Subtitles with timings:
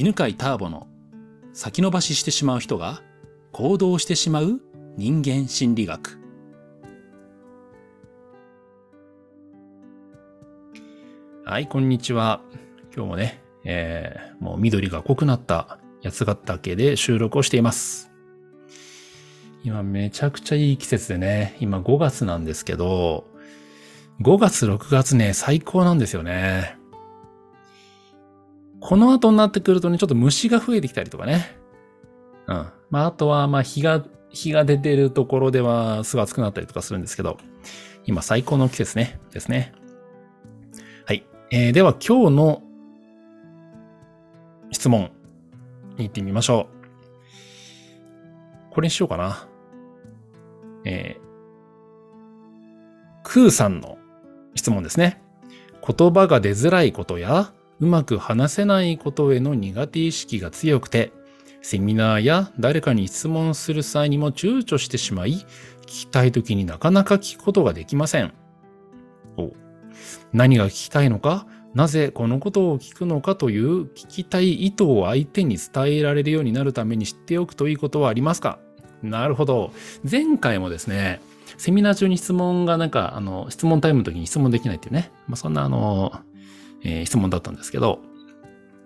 [0.00, 0.86] 犬飼ターボの
[1.52, 3.02] 先延ばししてしまう人が
[3.50, 4.60] 行動してしまう
[4.96, 6.20] 人間心理学。
[11.44, 12.40] はい、こんにちは。
[12.94, 18.12] 今日もね、えー、もう緑が濃くなった八ヶ岳で収録をしています。
[19.64, 23.24] 今めちゃくちゃいい季節でね、今5月なんですけど、
[24.20, 26.77] 5月6月ね、最高なんですよね。
[28.80, 31.56] この後になってくるとね、ちょっと虫が増えてきたりとかね。
[32.46, 32.66] うん。
[32.90, 37.38] まあ、あとは、まあ、日が、日が出てるところでは、すぐ暑くなったりとかするんですけど、
[38.04, 39.72] 今最高の季節ね、ですね。
[41.06, 41.26] はい。
[41.50, 42.62] えー、では今日の
[44.70, 45.10] 質問
[45.96, 46.78] に行ってみましょう。
[48.70, 49.48] これにしようかな。
[50.84, 51.22] えー、
[53.24, 53.98] クーさんの
[54.54, 55.20] 質問ですね。
[55.86, 61.12] 言葉が出づらいことや、うまく話せないことへの苦手意識が強くて、
[61.62, 65.44] セミナーや誰かに質問する際にも躊躇してしまい、
[65.82, 68.32] 聞きたい時になかなか聞くことができません。
[70.32, 78.58] 何が聞きたいのか、なぜこのことを聞くのかという聞きたい意図を相手に伝えられるようになるために知っておくといいことはありますか？
[79.02, 79.72] なるほど。
[80.08, 81.20] 前回もですね、
[81.56, 85.10] セミナー中に質問がなんか、あの、質問タイムの時に質問できないっていうね。
[85.26, 86.12] まあ、そんなあの、
[86.82, 88.00] えー、質問だったんですけど、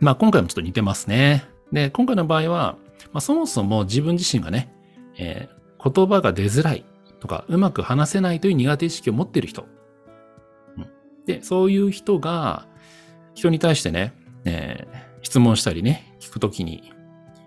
[0.00, 1.44] まあ今回もちょっと似てますね。
[1.72, 2.76] で、今回の場合は、
[3.12, 4.72] まあそもそも自分自身がね、
[5.18, 6.84] えー、言葉が出づらい
[7.20, 9.66] とか、うまく話せないという苦手意識を持っている人。
[10.76, 10.86] うん、
[11.26, 12.66] で、そういう人が、
[13.34, 14.12] 人に対してね、
[14.44, 16.92] えー、質問したりね、聞くときに、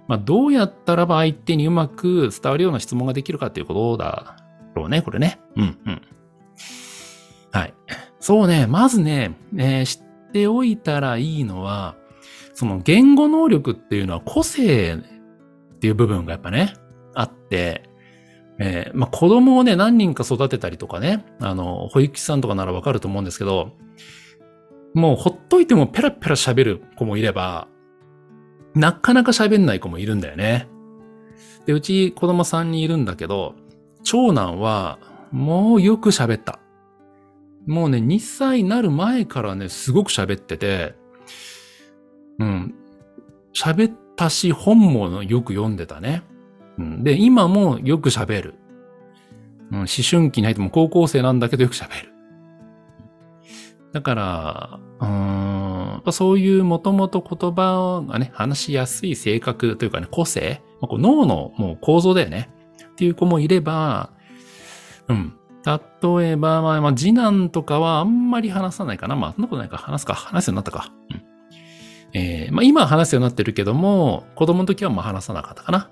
[0.07, 4.38] まあどうやったらば相手にうまく伝わるような質問ができるかっていうことだ
[4.75, 5.39] ろうね、これね。
[5.55, 6.01] うんうん。
[7.51, 7.73] はい。
[8.19, 10.05] そうね、まずね、えー、
[10.36, 11.95] ておいたらいいのは、
[12.53, 16.73] その言語能力っていうのは個性っていう部分がやっぱね、
[17.14, 17.83] あって、
[18.59, 23.72] えー、まあ、子供をね、何人か育てたりとかね、あの、保育士さんとかならわかると思うんですけど、
[24.94, 27.69] もうほっといてもペラペラ喋る子もいれば、
[28.73, 30.67] なかなか喋んない子もいるんだよね。
[31.66, 33.56] で、うち子供3人いるんだけど、
[34.03, 35.00] 長男は
[35.31, 36.59] もうよく喋った。
[37.66, 40.96] もうね、2歳になる前からね、すごく喋ってて、
[42.40, 42.76] うん。
[43.53, 46.24] 喋ったし、本もよく読んでたね。
[46.78, 48.56] うん、で、今もよく喋る。
[49.72, 52.12] うん、思春期に入っても高校生なんだけどよく喋る。
[53.94, 62.50] だから、うん、そういうもともと言葉がね、話しやすい性格というかね、個性、まあ、こう脳のもう構造だよね。
[62.92, 64.12] っていう子もいれば、
[65.08, 65.34] うん、
[65.66, 69.16] 例えば、まあ、まあ、次男とかはあんまり話さないかな。
[69.16, 69.78] まあ、そんなことないか。
[69.78, 70.14] 話すか。
[70.14, 70.92] 話すようになったか。
[71.09, 71.24] うん。
[72.14, 75.90] えー、まあ、今は話すようになってるけども、子供の時はまあ話さなかったかな。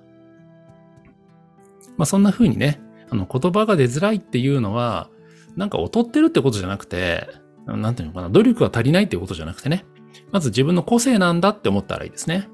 [1.98, 2.80] まあ、そんな風にね、
[3.10, 5.10] あの、言葉が出づらいっていうのは、
[5.56, 7.28] なんか劣ってるってことじゃなくて、
[7.66, 9.86] なんていうのかな、努力が足りないっていうことじゃなくてね、
[10.32, 12.48] まず自分の個性なんだって思ったらいいですね。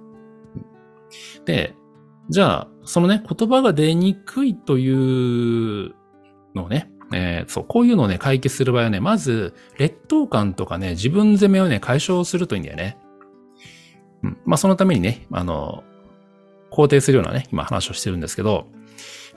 [1.45, 1.75] で、
[2.29, 5.95] じゃあ、そのね、言葉が出にくいという
[6.55, 12.97] のをね、えー、そう、こういうのをね、解決する場合はね、まず、劣等感とかね、自分責めをね、解消するといいんだよね。
[14.23, 14.37] うん。
[14.45, 15.83] まあ、そのためにね、あの、
[16.71, 18.67] 肯定するようなね、今話をしてるんですけど、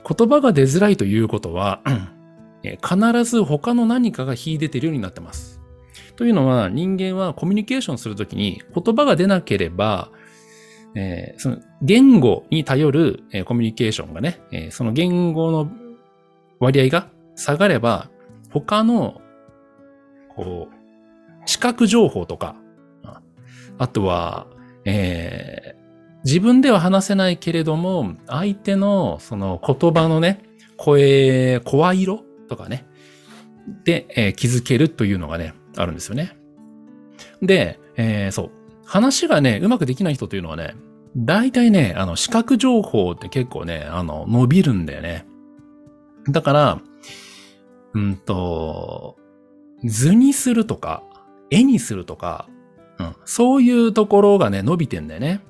[0.07, 1.81] 言葉が出づらいということは、
[2.63, 5.61] え必ず他の何かが秀でているようになってます。
[6.15, 10.11] というのは、人間はコミュニケーションするときに言葉が出なければ、
[10.95, 15.71] えー、その言語に頼る、えー、コミュニケーションがね、えー、その言語の
[16.59, 18.09] 割合が下がれば、
[18.51, 19.21] 他の、
[20.35, 22.55] こう、視覚情報とか、
[23.77, 24.47] あとは、
[24.85, 30.43] えー、自分では話せないけれども、相手のその言葉のね、
[30.77, 32.85] 声、声色とかね、
[33.83, 36.37] で、えー、気づけるというのがね、あるんですよね。
[37.41, 38.51] で、えー、そう。
[38.85, 40.75] 話がね、うまくできない人というのはね、
[41.15, 45.25] 大体ね、あの、視覚情報って結構ね、あの、伸びるんだよね。
[46.29, 46.81] だから、
[47.93, 49.17] うんと、
[49.83, 51.03] 図にするとか、
[51.51, 52.47] 絵にするとか、
[52.99, 55.41] うん、そういうところがね、伸びてんだよね。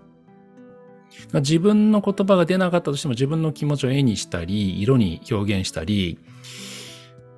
[1.35, 6.19] 自分の言葉が出なかったとしても自分の気持ちを絵にしたり、色に表現したり、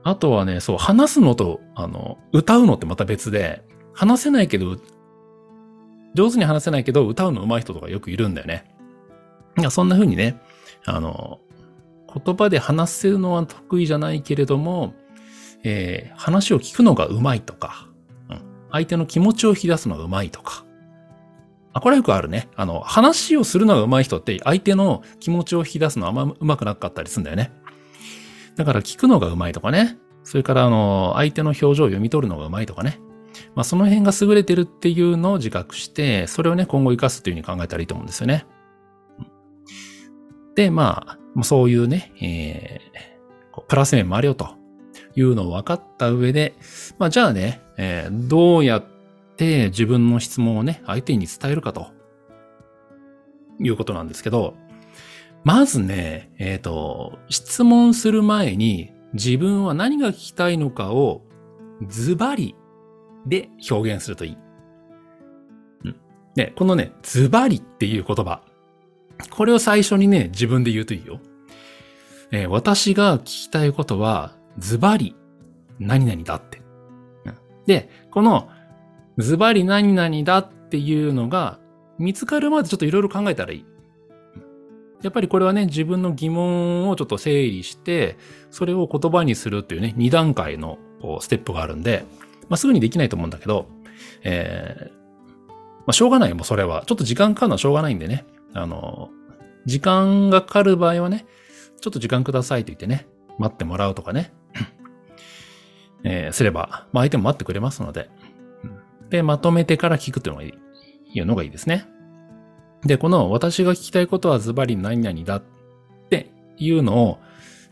[0.04, 4.78] あとはね、そう、話すのと、あの、歌うのってまた別で、話せないけど、
[6.14, 8.66] 上手に話せないけど、歌うの上手い人とかよくいるんだよね。
[9.70, 10.42] そんな風にね、
[10.86, 11.40] あの、
[12.24, 14.94] 言葉で話せるのは得意じゃないけれども、
[15.64, 17.90] えー、話を聞くのがうまいとか、
[18.30, 18.42] うん、
[18.72, 20.66] 相手の気持ちを引き出すのがうまいとか、
[21.76, 22.48] あ、これはよくあるね。
[22.56, 27.52] あの、話をするのが上手い人って相手の気持ちを引き出すのはあんま上手くなかったりするんだよね。
[28.56, 29.98] だから聞くのが上手いとかね。
[30.24, 33.02] それからあの、相手の表情を読み取るのが上手いとかね。
[33.56, 38.46] まあ、その辺が優れてるっていうのを自覚して、それをね、今後活かすというふうに考えたらいいと思うんですよね。
[40.56, 44.56] で、まあ、そういうね、えー、プラス面もあるよと
[45.16, 46.56] いうのを分かった上で、
[46.98, 48.86] まあ、じゃあね、えー、どうやっ
[49.38, 51.88] て自分の質問をね、相手に伝えるかと
[53.60, 54.56] いうことなんですけど、
[55.44, 61.22] まずね、えっ、ー、と、質問する前に自分は何が聞きたいのかを
[61.88, 62.56] ズバリ
[63.28, 64.38] で表現するといい。
[65.84, 65.96] うん。
[66.36, 68.42] で、このね、ズバリっていう言葉。
[69.30, 71.20] これを最初にね、自分で言うといいよ。
[72.32, 75.16] えー、私が聞きたいことは、ズバリ、
[75.80, 76.62] 何々だって。
[77.66, 78.50] で、この、
[79.18, 81.60] ズバリ何々だっていうのが、
[81.98, 83.66] 見つかるまでちょっといろいろ考えたらいい。
[85.02, 88.18] やっぱりこれはね、自分の疑問をちょっと整理して、
[88.50, 90.80] それを言葉にするっていうね、2段階の
[91.22, 92.06] ステップがあるんで、
[92.50, 93.68] まあ、すぐにできないと思うんだけど、
[94.24, 95.56] えー、ま
[95.88, 96.84] あ、しょうがないもそれは。
[96.86, 98.26] ちょっと時間かかるのはしょうがないんでね。
[98.56, 99.10] あの、
[99.66, 101.26] 時間がかかる場合はね、
[101.82, 103.06] ちょっと時間くださいと言ってね、
[103.38, 104.34] 待ってもらうとかね、
[106.04, 108.10] えー、すれば、まあ、相手も待ってくれますので、
[109.10, 110.54] で、まとめてから聞くというのがいい、
[111.14, 111.86] いうのがいいですね。
[112.86, 115.44] で、この私が聞きたいことはズバリ何々だっ
[116.10, 117.20] ていうのを、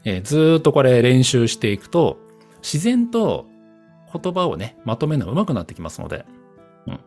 [0.03, 2.18] えー、ずっとこれ練習していくと、
[2.62, 3.45] 自然と
[4.12, 6.25] 言葉をね、まとめるのが上手くなってきますので、
[6.88, 7.00] うん。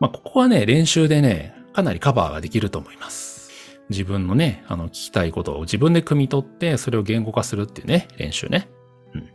[0.00, 3.32] まあ、ここはね、練習でね、かなりカバーができると思います。
[3.90, 8.68] 自分のね、あの、聞きたいことを自分で汲み取って、それを言語化するっていうね、練習ね。
[9.14, 9.28] うん。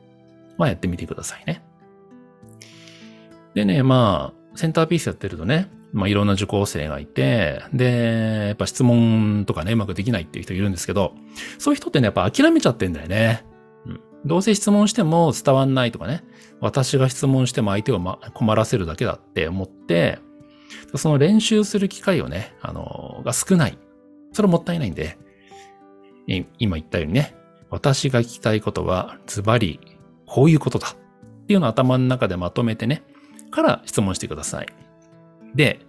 [0.57, 1.63] まあ、やってみてくださいね。
[3.54, 11.13] でね、まあ、センターピースやってるとね、まあ、いろんな受講生がいて、で、やっぱ質問とかね、うまくできないっていう人いるんですけど、
[11.57, 13.45] そういう人ってね、やっぱ諦めちゃってんだよね。
[13.86, 14.00] うん。
[14.25, 16.24] どうせ質問しても伝わんないとかね、
[16.60, 20.19] 私が質問しても相手を、ま、困らせるだけだって思って、
[20.95, 23.77] その練習する機会をね、あの、が少ない。
[24.33, 25.17] それもったいないんで、
[26.59, 27.35] 今言ったようにね、
[27.69, 29.79] 私が聞きたいことはズバリ
[30.25, 33.03] こういうことだっていうのを頭の中でまとめてね、
[33.49, 34.67] から質問してください。
[35.55, 35.79] で、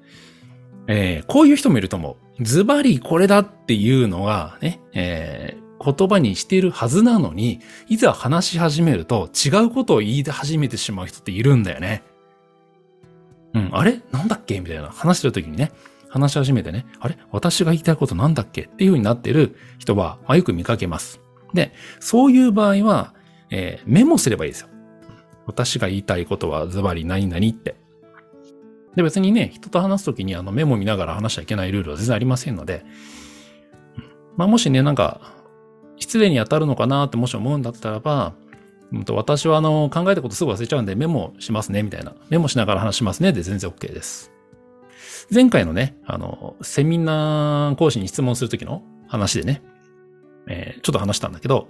[0.86, 2.44] えー、こういう人もいると思う。
[2.44, 12.04] ズバリこれだっていうのがね、えー、言葉にしているはずなのに、いざ話し始めると違うことを言い始めてしまう人っているんだよね。
[13.54, 14.00] うん、あれ？
[14.12, 14.60] なんだっけ？
[14.60, 14.90] みたいな。
[14.90, 15.72] 話してる時にね、
[16.08, 17.18] 話し始めてね、あれ？
[17.30, 18.62] 私が言いたいことなんだっけ？
[18.62, 21.20] っていう風になってる人は、まあ、よく見かけます。
[21.54, 23.14] で、そういう場合は、
[23.50, 24.68] えー、メモすればいいですよ。
[25.46, 27.76] 私が言いたいことはズバリ何々って。
[28.96, 32.84] で、別にね、人と話すときにあのメモ見ながら話しちゃいけないルールは全然ありませんので、
[34.36, 35.20] まあもしね、なんか
[35.96, 38.34] 失礼に当たるのかなってもし思うんだったらば、
[38.92, 42.14] うん、と私はあの考えたことすぐ忘れちゃうんでメモしますねみたいな。
[42.30, 44.30] メモしながら話しますねで全然 OK です。
[45.32, 49.62] 前回のね、あの、セミナー講師に質問するときの話でね、
[50.46, 51.68] えー、ちょっと話したんだけど、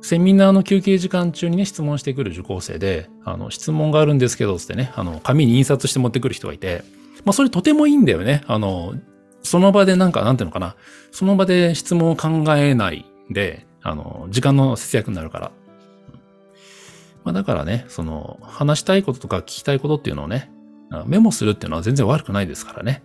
[0.00, 6.82] セミナーの休憩時間中にね、質問してくる受講生で、あの、質問があるんですけど、つってね、あの、紙に印刷して持ってくる人がいて、
[7.24, 8.42] まあ、それとてもいいんだよね。
[8.46, 8.94] あの、
[9.42, 10.74] その場でなんか、なんていうのかな。
[11.12, 15.52] その場で質問を考えないで、あの、時間の節約になるから。
[17.24, 20.50] まあだからね、その、話したいこととか聞きたいことっていうのをね、
[21.06, 23.02] メモするっていうのは全然悪くないですからね。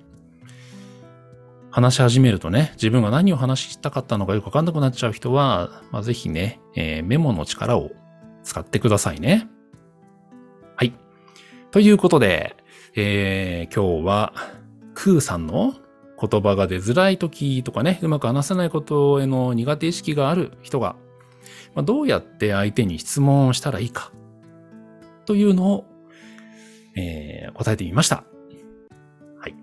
[1.72, 7.92] 話し始めるとね、自分が何を話したかったのかよくわかんなくなっちゃう人は、まあ、ぜひね、えー、メモの力を
[8.44, 9.48] 使ってくださいね。
[10.76, 10.94] はい。
[11.72, 12.58] ということで、
[12.96, 14.34] えー、今日は、
[14.96, 15.76] クーさんの
[16.20, 20.96] 言葉が出づらい時とかね、うまく話せないことへの苦手意識がある人が、
[21.76, 24.12] まあ、どうやって相手に質問をしたらいいか、
[25.26, 25.86] というのを、
[26.96, 28.24] えー、答えてみました。
[29.40, 29.56] はい。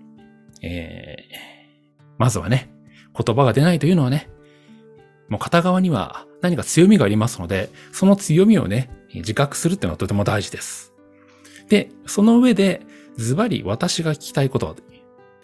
[0.61, 2.71] えー、まずはね、
[3.17, 4.29] 言葉が出ないというのはね、
[5.27, 10.93] もう片側には何か強みがありますので、その強みをね、自覚するっていうのはとても大事です。
[11.67, 12.81] で、その上で、
[13.17, 14.75] ズバリ私が聞きたいこと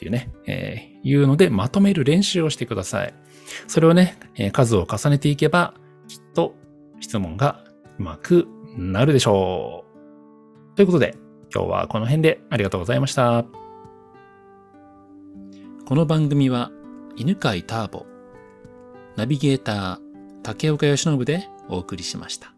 [0.02, 3.14] っていうね、えー、いうのでまとめる練習をしてください。
[3.68, 5.76] それをね、え、数を重ねていけば、
[6.08, 6.56] きっと
[7.00, 7.64] 質問が
[8.00, 9.86] うまくなるでしょ
[10.74, 10.76] う。
[10.76, 11.16] ということで、
[11.54, 13.46] 今日はこの辺でありがとうございました。
[15.86, 16.72] この番組は、
[17.16, 18.08] 犬飼ターボ、
[19.18, 20.00] ナビゲーター、
[20.42, 22.51] 竹岡義信でお送りしました。